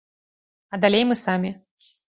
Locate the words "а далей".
0.73-1.05